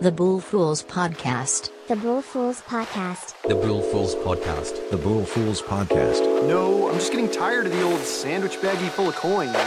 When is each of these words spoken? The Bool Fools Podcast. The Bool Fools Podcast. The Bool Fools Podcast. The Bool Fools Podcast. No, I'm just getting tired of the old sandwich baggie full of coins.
The 0.00 0.10
Bool 0.10 0.40
Fools 0.40 0.82
Podcast. 0.82 1.68
The 1.88 1.96
Bool 1.96 2.22
Fools 2.22 2.62
Podcast. 2.62 3.34
The 3.46 3.54
Bool 3.54 3.82
Fools 3.82 4.14
Podcast. 4.14 4.90
The 4.90 4.96
Bool 4.96 5.26
Fools 5.26 5.60
Podcast. 5.60 6.48
No, 6.48 6.88
I'm 6.88 6.94
just 6.94 7.12
getting 7.12 7.30
tired 7.30 7.66
of 7.66 7.72
the 7.72 7.82
old 7.82 8.00
sandwich 8.00 8.56
baggie 8.62 8.88
full 8.88 9.10
of 9.10 9.16
coins. 9.16 9.58